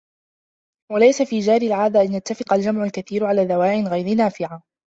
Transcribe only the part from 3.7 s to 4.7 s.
غَيْرِ نَافِعَةٍ